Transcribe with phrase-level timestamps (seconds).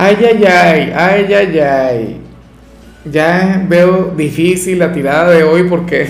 [0.00, 2.20] Ay, ay, ay, ay, ay, ay.
[3.04, 6.06] Ya veo difícil la tirada de hoy porque,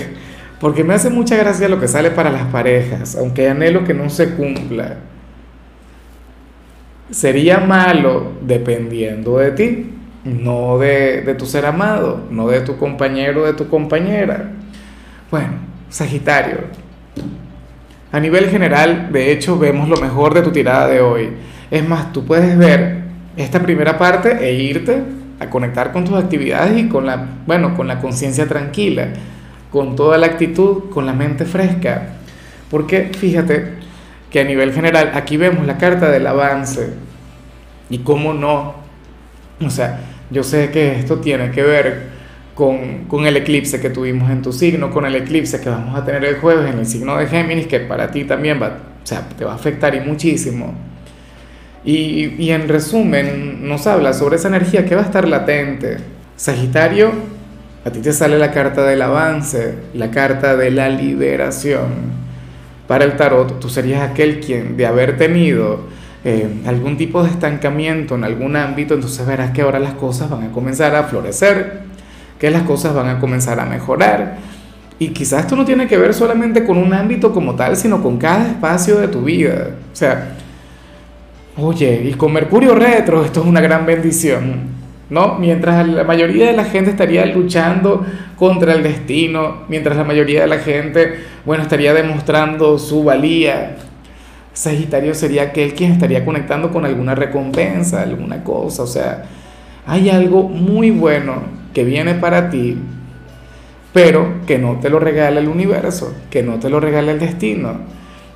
[0.59, 4.11] porque me hace mucha gracia lo que sale para las parejas, aunque anhelo que no
[4.11, 4.97] se cumpla.
[7.09, 9.89] Sería malo dependiendo de ti,
[10.23, 14.51] no de, de tu ser amado, no de tu compañero o de tu compañera.
[15.31, 15.53] Bueno,
[15.89, 16.59] Sagitario,
[18.11, 21.31] a nivel general, de hecho, vemos lo mejor de tu tirada de hoy.
[21.71, 23.08] Es más, tú puedes ver
[23.39, 25.01] esta primera parte e irte
[25.39, 29.07] a conectar con tus actividades y con la, bueno, con la conciencia tranquila,
[29.71, 32.15] con toda la actitud, con la mente fresca.
[32.69, 33.75] Porque fíjate
[34.29, 36.89] que a nivel general aquí vemos la carta del avance
[37.89, 38.75] y cómo no.
[39.65, 42.09] O sea, yo sé que esto tiene que ver
[42.53, 46.03] con, con, el eclipse que tuvimos en tu signo, con el eclipse que vamos a
[46.03, 49.27] tener el jueves en el signo de Géminis, que para ti también va, o sea,
[49.29, 50.88] te va a afectar y muchísimo.
[51.85, 55.97] Y, en resumen, nos habla sobre esa energía que va a estar latente.
[56.35, 57.11] Sagitario,
[57.85, 62.19] a ti te sale la carta del avance, la carta de la liberación.
[62.87, 65.87] Para el tarot, tú serías aquel quien, de haber tenido
[66.25, 70.43] eh, algún tipo de estancamiento en algún ámbito, entonces verás que ahora las cosas van
[70.43, 71.81] a comenzar a florecer,
[72.37, 74.37] que las cosas van a comenzar a mejorar.
[74.97, 78.17] Y quizás esto no tiene que ver solamente con un ámbito como tal, sino con
[78.17, 79.69] cada espacio de tu vida.
[79.93, 80.35] O sea,
[81.61, 84.61] Oye, y con Mercurio retro esto es una gran bendición,
[85.09, 85.35] ¿no?
[85.39, 88.05] Mientras la mayoría de la gente estaría luchando
[88.37, 93.75] contra el destino, mientras la mayoría de la gente, bueno, estaría demostrando su valía,
[94.53, 99.25] Sagitario sería aquel quien estaría conectando con alguna recompensa, alguna cosa, o sea,
[99.85, 101.41] hay algo muy bueno
[101.73, 102.77] que viene para ti,
[103.91, 107.79] pero que no te lo regala el universo, que no te lo regala el destino,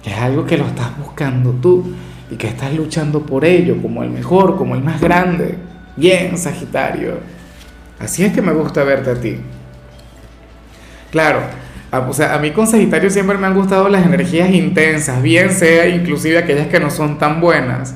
[0.04, 1.86] es algo que lo estás buscando tú
[2.34, 5.56] y que estás luchando por ello como el mejor, como el más grande.
[5.96, 7.20] Bien, Sagitario.
[8.00, 9.38] Así es que me gusta verte a ti.
[11.12, 11.42] Claro,
[11.92, 15.52] a, o sea, a mí con Sagitario siempre me han gustado las energías intensas, bien
[15.52, 17.94] sea inclusive aquellas que no son tan buenas,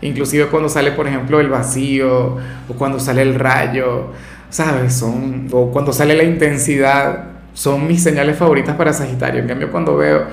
[0.00, 2.38] inclusive cuando sale, por ejemplo, el vacío
[2.68, 4.10] o cuando sale el rayo,
[4.50, 4.94] ¿sabes?
[4.94, 7.22] Son, o cuando sale la intensidad,
[7.54, 9.42] son mis señales favoritas para Sagitario.
[9.42, 10.26] En cambio, cuando veo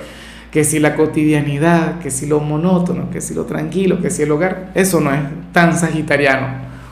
[0.53, 4.31] que si la cotidianidad, que si lo monótono, que si lo tranquilo, que si el
[4.31, 5.19] hogar, eso no es
[5.51, 6.45] tan sagitariano,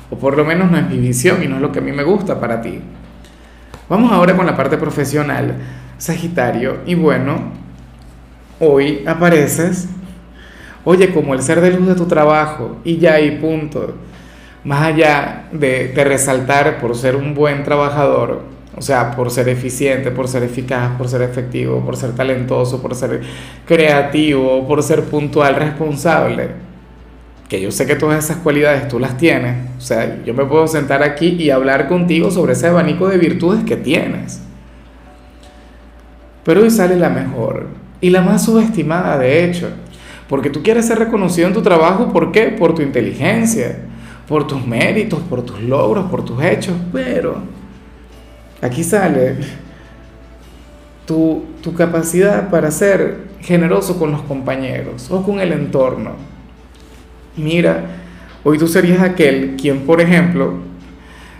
[0.09, 1.91] o por lo menos no es mi visión y no es lo que a mí
[1.91, 2.79] me gusta para ti.
[3.87, 5.53] Vamos ahora con la parte profesional,
[5.99, 7.35] Sagitario, y bueno,
[8.59, 9.87] hoy apareces,
[10.83, 13.93] oye, como el ser de luz de tu trabajo, y ya hay punto,
[14.63, 18.41] más allá de, de resaltar por ser un buen trabajador,
[18.75, 22.95] o sea, por ser eficiente, por ser eficaz, por ser efectivo, por ser talentoso, por
[22.95, 23.21] ser
[23.65, 26.49] creativo, por ser puntual, responsable.
[27.49, 29.57] Que yo sé que todas esas cualidades tú las tienes.
[29.77, 33.65] O sea, yo me puedo sentar aquí y hablar contigo sobre ese abanico de virtudes
[33.65, 34.41] que tienes.
[36.45, 37.67] Pero hoy sale la mejor
[37.99, 39.69] y la más subestimada, de hecho.
[40.29, 42.55] Porque tú quieres ser reconocido en tu trabajo, ¿por qué?
[42.57, 43.79] Por tu inteligencia,
[44.29, 46.75] por tus méritos, por tus logros, por tus hechos.
[46.93, 47.60] Pero
[48.61, 49.37] Aquí sale
[51.05, 51.43] tu,
[51.75, 56.11] capacidad para ser generoso con los compañeros o con el entorno.
[57.35, 57.85] Mira,
[58.43, 60.55] hoy tú serías aquel quien, por ejemplo,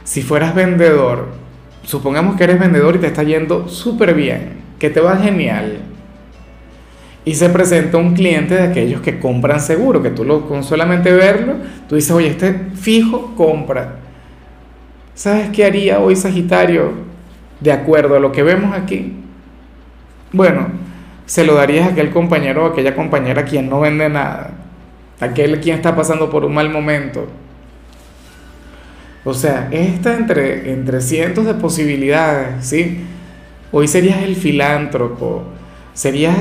[0.03, 1.29] si fueras vendedor,
[1.83, 5.79] supongamos que eres vendedor y te está yendo súper bien, que te va genial,
[7.23, 11.11] y se presenta un cliente de aquellos que compran seguro, que tú lo, con solamente
[11.11, 11.53] verlo,
[11.87, 13.97] tú dices, oye, este fijo compra.
[15.13, 17.10] ¿Sabes qué haría hoy Sagitario?
[17.61, 19.13] De acuerdo a lo que vemos aquí,
[20.33, 20.67] bueno,
[21.25, 24.51] se lo darías a aquel compañero o aquella compañera quien no vende nada,
[25.19, 27.27] aquel quien está pasando por un mal momento.
[29.23, 33.05] O sea, esta entre, entre cientos de posibilidades, ¿sí?
[33.71, 35.43] Hoy serías el filántropo,
[35.93, 36.35] serías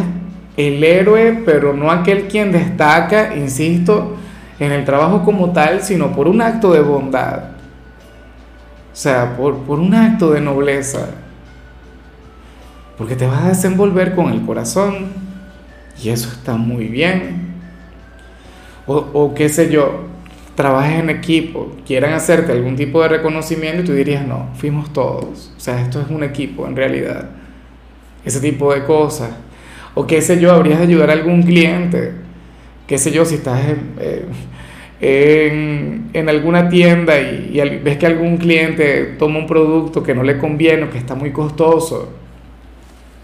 [0.57, 4.17] el héroe, pero no aquel quien destaca, insisto,
[4.59, 7.60] en el trabajo como tal, sino por un acto de bondad.
[9.01, 11.09] Sea, por, un acto de nobleza.
[12.99, 15.07] Porque te vas a desenvolver con el corazón.
[16.03, 17.55] Y eso está muy bien.
[18.87, 20.03] O, o qué sé yo,
[20.55, 25.55] trabajes en equipo, quieran hacerte algún tipo de reconocimiento y tú dirías, no, fuimos todos.
[25.57, 27.31] O sea, esto es un equipo en realidad.
[28.23, 29.31] Ese tipo de cosas.
[29.95, 32.13] O qué sé yo, habrías de ayudar a algún cliente.
[32.87, 33.95] Qué sé yo, si estás en,
[35.01, 40.39] en, alguna tienda y, y, ves que algún cliente toma un producto que no le
[40.39, 42.13] conviene o que está muy costoso.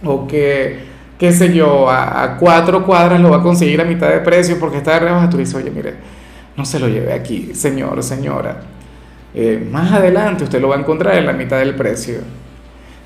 [0.04, 0.78] O que,
[1.18, 4.58] qué sé yo, a, a cuatro cuadras lo va a conseguir a mitad de precio
[4.58, 5.28] porque está de rebaja.
[5.28, 5.94] Tú dices, oye, mire,
[6.56, 8.62] no se lo lleve aquí, señor, señora.
[9.34, 12.20] Eh, más adelante usted lo va a encontrar en la mitad del precio.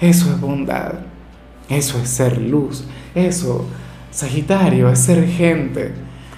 [0.00, 0.94] Eso es bondad.
[1.68, 2.84] Eso es ser luz.
[3.14, 3.66] Eso,
[4.12, 5.92] Sagitario, es ser gente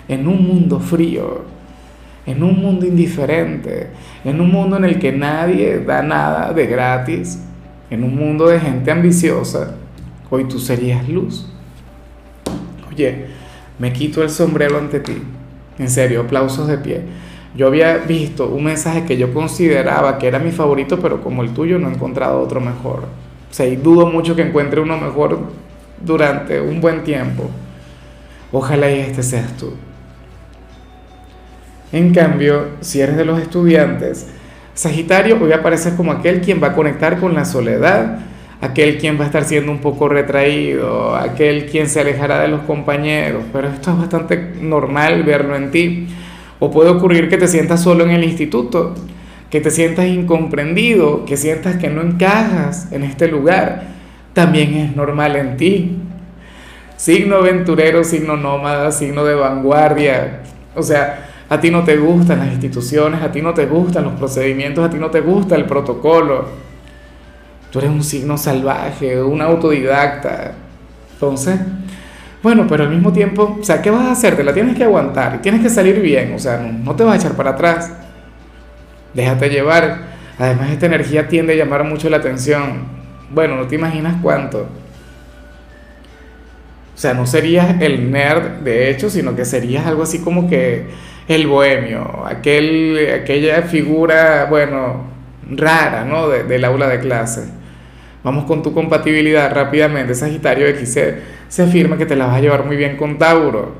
[0.08, 1.44] en un mundo frío,
[2.26, 3.88] en un mundo indiferente,
[4.24, 7.40] en un mundo en el que nadie da nada de gratis,
[7.90, 9.76] en un mundo de gente ambiciosa.
[10.30, 11.46] Hoy tú serías luz.
[12.90, 13.26] Oye,
[13.78, 15.16] me quito el sombrero ante ti.
[15.78, 17.02] En serio, aplausos de pie.
[17.54, 21.50] Yo había visto un mensaje que yo consideraba que era mi favorito, pero como el
[21.50, 23.00] tuyo no he encontrado otro mejor.
[23.50, 25.38] O sea, y dudo mucho que encuentre uno mejor
[26.00, 27.50] durante un buen tiempo.
[28.50, 29.74] Ojalá y este seas tú.
[31.92, 34.26] En cambio, si eres de los estudiantes,
[34.74, 38.20] Sagitario hoy aparecer como aquel quien va a conectar con la soledad,
[38.62, 42.62] aquel quien va a estar siendo un poco retraído, aquel quien se alejará de los
[42.62, 46.06] compañeros, pero esto es bastante normal verlo en ti.
[46.58, 48.94] O puede ocurrir que te sientas solo en el instituto,
[49.50, 53.82] que te sientas incomprendido, que sientas que no encajas en este lugar.
[54.32, 55.98] También es normal en ti.
[56.96, 60.40] Signo aventurero, signo nómada, signo de vanguardia.
[60.74, 64.14] O sea, a ti no te gustan las instituciones, a ti no te gustan los
[64.14, 66.62] procedimientos, a ti no te gusta el protocolo
[67.72, 70.52] Tú eres un signo salvaje, un autodidacta.
[71.14, 71.58] Entonces,
[72.42, 74.36] bueno, pero al mismo tiempo, o sea, ¿qué vas a hacer?
[74.36, 77.14] Te la tienes que aguantar y tienes que salir bien, o sea, no, te vas
[77.14, 77.90] a echar para atrás.
[79.14, 80.12] Déjate llevar.
[80.38, 82.84] Además, esta energía tiende a llamar mucho la atención.
[83.30, 84.66] Bueno, no te imaginas cuánto.
[86.94, 90.88] O sea, no serías el nerd, de hecho, sino que serías algo así como que
[91.28, 95.04] el bohemio, aquel, aquella figura, bueno,
[95.50, 96.28] rara, ¿no?
[96.28, 97.62] del aula de clase.
[98.24, 100.14] Vamos con tu compatibilidad rápidamente.
[100.14, 100.92] Sagitario X
[101.48, 103.74] se, afirma que te la vas a llevar muy bien con Tauro.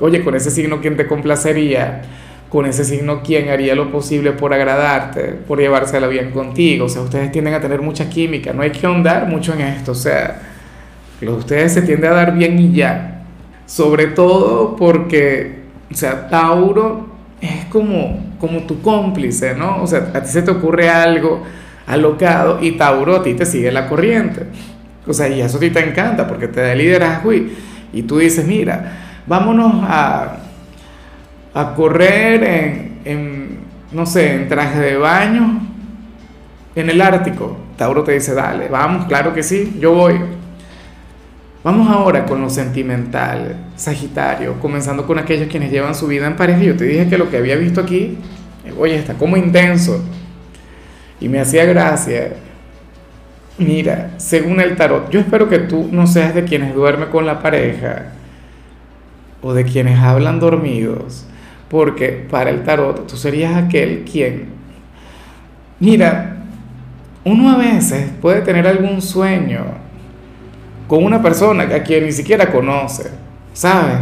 [0.00, 2.02] Oye, con ese signo, ¿quién te complacería?
[2.48, 6.86] Con ese signo, ¿quién haría lo posible por agradarte, por llevársela bien contigo?
[6.86, 8.52] O sea, ustedes tienden a tener mucha química.
[8.52, 9.92] No hay que ahondar mucho en esto.
[9.92, 10.42] O sea,
[11.22, 13.22] ustedes se tienden a dar bien y ya.
[13.66, 15.53] Sobre todo porque,
[15.90, 17.08] o sea, Tauro
[17.40, 19.82] es como, como tu cómplice, ¿no?
[19.82, 21.42] O sea, a ti se te ocurre algo
[21.86, 24.46] alocado y Tauro a ti te sigue la corriente.
[25.06, 28.46] O sea, y eso a ti te encanta porque te da liderazgo y, tú dices,
[28.46, 30.38] mira, vámonos a,
[31.52, 33.58] a correr en, en,
[33.92, 35.60] no sé, en traje de baño
[36.74, 37.56] en el Ártico.
[37.76, 40.20] Tauro te dice, dale, vamos, claro que sí, yo voy.
[41.64, 46.60] Vamos ahora con lo sentimental, Sagitario, comenzando con aquellos quienes llevan su vida en pareja.
[46.60, 48.18] Yo te dije que lo que había visto aquí,
[48.78, 50.04] oye, está como intenso.
[51.20, 52.34] Y me hacía gracia.
[53.56, 57.40] Mira, según el tarot, yo espero que tú no seas de quienes duermen con la
[57.40, 58.12] pareja
[59.40, 61.24] o de quienes hablan dormidos,
[61.70, 64.48] porque para el tarot tú serías aquel quien,
[65.80, 66.42] mira,
[67.24, 69.83] uno a veces puede tener algún sueño
[70.86, 73.10] con una persona a quien ni siquiera conoce,
[73.52, 73.98] ¿sabes?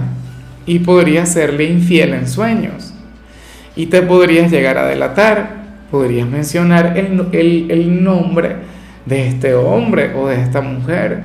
[0.66, 2.94] Y podría serle infiel en sueños.
[3.74, 5.62] Y te podrías llegar a delatar
[5.92, 8.56] podrías mencionar el, nombre
[9.04, 11.22] de este hombre o de esta mujer.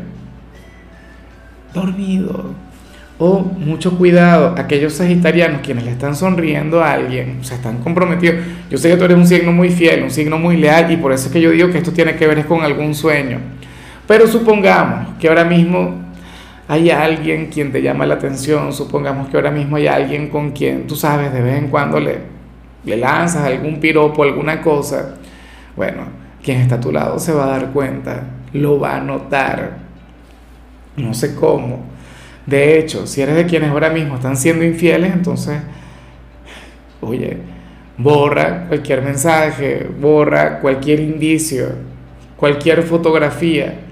[1.73, 2.53] Dormido.
[3.17, 8.35] O mucho cuidado, aquellos sagitarianos quienes le están sonriendo a alguien, o sea, están comprometidos.
[8.69, 11.13] Yo sé que tú eres un signo muy fiel, un signo muy leal, y por
[11.13, 13.39] eso es que yo digo que esto tiene que ver con algún sueño.
[14.07, 16.07] Pero supongamos que ahora mismo
[16.67, 20.87] hay alguien quien te llama la atención, supongamos que ahora mismo hay alguien con quien
[20.87, 22.19] tú sabes de vez en cuando le,
[22.85, 25.15] le lanzas algún piropo, alguna cosa,
[25.75, 26.03] bueno,
[26.43, 28.23] quien está a tu lado se va a dar cuenta,
[28.53, 29.77] lo va a notar,
[30.95, 31.85] no sé cómo.
[32.45, 35.59] De hecho, si eres de quienes ahora mismo están siendo infieles, entonces,
[37.01, 37.37] oye,
[37.97, 41.67] borra cualquier mensaje, borra cualquier indicio,
[42.37, 43.86] cualquier fotografía,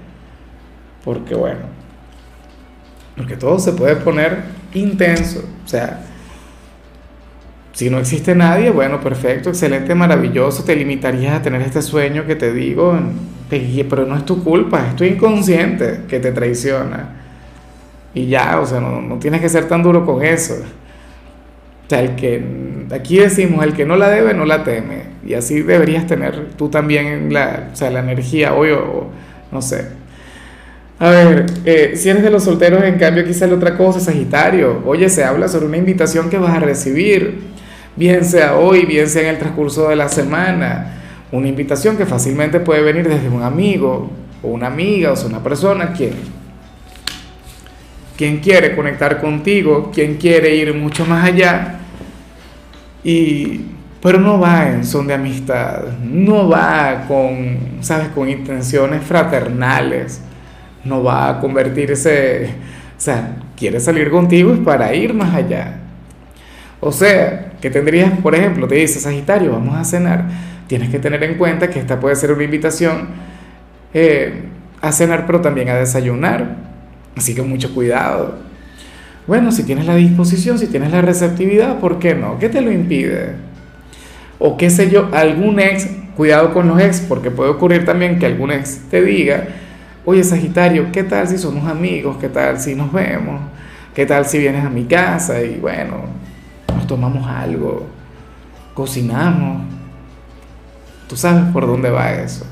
[1.06, 1.60] porque bueno,
[3.16, 4.42] porque todo se puede poner
[4.74, 6.04] intenso, o sea,
[7.72, 12.34] si no existe nadie, bueno, perfecto, excelente, maravilloso, te limitarías a tener este sueño que
[12.34, 12.98] te digo,
[13.48, 17.10] pero no es tu culpa, es tu inconsciente que te traiciona.
[18.14, 20.54] Y ya, o sea, no, tienes que ser tan duro con eso.
[20.54, 22.42] O sea, el que,
[22.94, 25.02] aquí decimos, el que no la debe, no la teme.
[25.26, 29.10] Y así deberías tener tú también la, o sea, la energía hoy o,
[29.52, 30.05] no sé.
[30.98, 34.82] A ver, eh, si eres de los solteros, en cambio, quizá la otra cosa, Sagitario.
[34.86, 37.40] Oye, se habla sobre una invitación que vas a recibir,
[37.96, 40.94] bien sea hoy, bien sea en el transcurso de la semana.
[41.32, 44.10] Una invitación que fácilmente puede venir desde un amigo
[44.42, 46.14] o una amiga, o sea, una persona quien
[48.16, 51.76] quien quiere conectar contigo, quien quiere ir mucho más allá,
[53.04, 53.60] y,
[54.02, 60.22] pero no va en son de amistad, no va con, ¿sabes?, con intenciones fraternales,
[60.86, 62.50] no va a convertirse,
[62.96, 65.80] o sea, quiere salir contigo es para ir más allá.
[66.80, 70.24] O sea, que tendrías, por ejemplo, te dice Sagitario, vamos a cenar,
[70.66, 73.08] tienes que tener en cuenta que esta puede ser una invitación
[73.94, 74.44] eh,
[74.80, 76.66] a cenar, pero también a desayunar
[77.16, 78.36] Así que mucho cuidado.
[79.26, 82.38] Bueno, si tienes la disposición, si tienes la receptividad, ¿por qué no?
[82.38, 83.32] ¿Qué te lo impide?
[84.38, 88.26] O qué sé yo, algún ex, cuidado con los ex, porque puede ocurrir también que
[88.26, 89.48] algún ex te diga,
[90.06, 92.16] oye Sagitario, ¿qué tal si somos amigos?
[92.18, 93.42] ¿Qué tal si nos vemos?
[93.94, 95.96] ¿Qué tal si vienes a mi casa y bueno,
[96.74, 97.86] nos tomamos algo,
[98.72, 99.62] cocinamos?
[101.08, 102.46] Tú sabes por dónde va eso.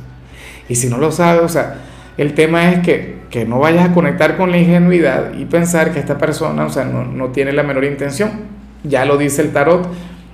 [0.68, 1.76] Y si no lo sabes, o sea,
[2.18, 5.99] el tema es que que no vayas a conectar con la ingenuidad y pensar que
[5.99, 8.30] esta persona, o sea, no, tiene la menor intención.
[8.84, 9.88] Ya lo dice el tarot,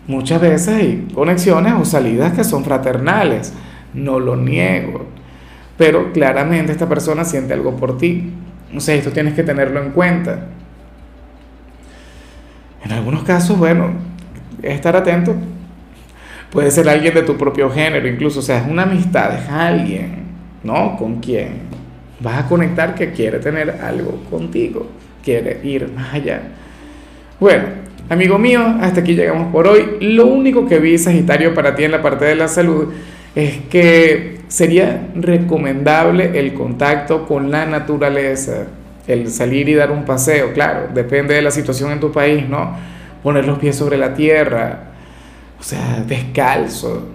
[0.07, 3.55] muchas veces hay conexiones o salidas que son fraternales,
[3.95, 5.07] no lo niego,
[5.81, 8.31] pero claramente esta persona siente algo por ti.
[8.77, 10.49] O sea, esto tienes que tenerlo en cuenta.
[12.85, 13.93] En algunos casos, bueno,
[14.61, 15.35] estar atento.
[16.51, 20.25] Puede ser alguien de tu propio género, incluso, o sea, es una amistad, es alguien,
[20.63, 20.99] ¿no?
[20.99, 21.71] ¿Con quién?
[22.21, 24.87] vas a conectar que quiere tener algo contigo,
[25.25, 26.43] quiere ir más allá.
[27.41, 27.65] Bueno,
[28.11, 29.97] amigo mío, hasta aquí llegamos por hoy.
[30.03, 32.93] Lo único que vi, Sagitario, para ti en la parte de la salud
[33.35, 38.65] es que sería recomendable el contacto con la naturaleza,
[39.07, 42.77] el salir y dar un paseo, claro, depende de la situación en tu país, ¿no?
[43.23, 44.91] Poner los pies sobre la tierra,
[45.59, 47.07] o sea, descalzo,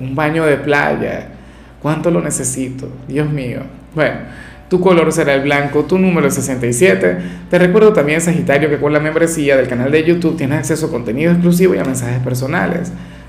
[0.00, 1.28] un baño de playa,
[1.82, 2.88] ¿cuánto lo necesito?
[3.06, 3.60] Dios mío,
[3.94, 4.20] bueno,
[4.70, 7.18] tu color será el blanco, tu número es 67.
[7.50, 10.90] Te recuerdo también, Sagitario, que con la membresía del canal de YouTube tienes acceso a
[10.90, 12.90] contenido exclusivo y a mensajes personales.